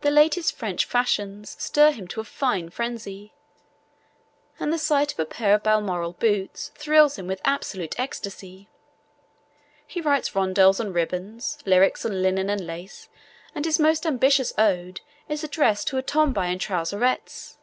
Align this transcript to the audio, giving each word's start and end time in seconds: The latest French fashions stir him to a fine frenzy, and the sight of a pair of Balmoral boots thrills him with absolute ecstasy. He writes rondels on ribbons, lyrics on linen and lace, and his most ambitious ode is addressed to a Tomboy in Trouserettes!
The 0.00 0.10
latest 0.10 0.56
French 0.56 0.86
fashions 0.86 1.54
stir 1.56 1.92
him 1.92 2.08
to 2.08 2.20
a 2.20 2.24
fine 2.24 2.68
frenzy, 2.70 3.32
and 4.58 4.72
the 4.72 4.76
sight 4.76 5.12
of 5.12 5.20
a 5.20 5.24
pair 5.24 5.54
of 5.54 5.62
Balmoral 5.62 6.14
boots 6.14 6.72
thrills 6.74 7.16
him 7.16 7.28
with 7.28 7.40
absolute 7.44 7.94
ecstasy. 7.96 8.68
He 9.86 10.00
writes 10.00 10.34
rondels 10.34 10.80
on 10.80 10.92
ribbons, 10.92 11.58
lyrics 11.64 12.04
on 12.04 12.22
linen 12.22 12.50
and 12.50 12.66
lace, 12.66 13.08
and 13.54 13.64
his 13.64 13.78
most 13.78 14.04
ambitious 14.04 14.52
ode 14.58 15.00
is 15.28 15.44
addressed 15.44 15.86
to 15.86 15.96
a 15.96 16.02
Tomboy 16.02 16.46
in 16.46 16.58
Trouserettes! 16.58 17.56